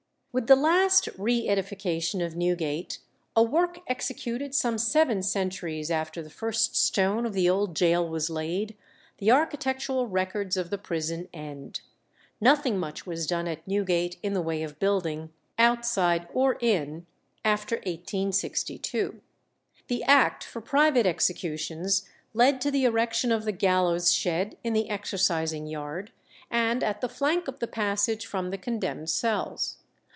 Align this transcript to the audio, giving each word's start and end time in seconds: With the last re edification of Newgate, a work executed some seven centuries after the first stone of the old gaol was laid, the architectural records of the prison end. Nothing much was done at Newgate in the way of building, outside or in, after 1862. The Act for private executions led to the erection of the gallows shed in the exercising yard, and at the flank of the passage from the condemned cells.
With 0.33 0.47
the 0.47 0.55
last 0.55 1.09
re 1.17 1.49
edification 1.49 2.21
of 2.21 2.37
Newgate, 2.37 2.99
a 3.35 3.43
work 3.43 3.81
executed 3.87 4.55
some 4.55 4.77
seven 4.77 5.21
centuries 5.23 5.91
after 5.91 6.21
the 6.21 6.29
first 6.29 6.73
stone 6.73 7.25
of 7.25 7.33
the 7.33 7.49
old 7.49 7.77
gaol 7.77 8.07
was 8.07 8.29
laid, 8.29 8.77
the 9.17 9.29
architectural 9.29 10.07
records 10.07 10.55
of 10.55 10.69
the 10.69 10.77
prison 10.77 11.27
end. 11.33 11.81
Nothing 12.39 12.79
much 12.79 13.05
was 13.05 13.27
done 13.27 13.45
at 13.45 13.67
Newgate 13.67 14.19
in 14.23 14.31
the 14.31 14.39
way 14.41 14.63
of 14.63 14.79
building, 14.79 15.33
outside 15.59 16.29
or 16.33 16.55
in, 16.61 17.05
after 17.43 17.75
1862. 17.79 19.19
The 19.89 20.03
Act 20.05 20.45
for 20.45 20.61
private 20.61 21.05
executions 21.05 22.07
led 22.33 22.61
to 22.61 22.71
the 22.71 22.85
erection 22.85 23.33
of 23.33 23.43
the 23.43 23.51
gallows 23.51 24.13
shed 24.13 24.57
in 24.63 24.71
the 24.71 24.89
exercising 24.89 25.67
yard, 25.67 26.13
and 26.49 26.85
at 26.85 27.01
the 27.01 27.09
flank 27.09 27.49
of 27.49 27.59
the 27.59 27.67
passage 27.67 28.25
from 28.25 28.49
the 28.49 28.57
condemned 28.57 29.09
cells. 29.09 29.75